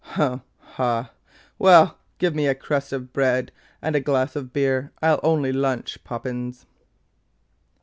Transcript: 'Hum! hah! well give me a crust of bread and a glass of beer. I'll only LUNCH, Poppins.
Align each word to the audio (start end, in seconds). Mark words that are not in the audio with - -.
'Hum! 0.15 0.41
hah! 0.57 1.11
well 1.59 1.99
give 2.17 2.33
me 2.33 2.47
a 2.47 2.55
crust 2.55 2.91
of 2.91 3.13
bread 3.13 3.51
and 3.83 3.95
a 3.95 3.99
glass 3.99 4.35
of 4.35 4.51
beer. 4.51 4.91
I'll 4.99 5.19
only 5.21 5.51
LUNCH, 5.51 6.03
Poppins. 6.03 6.65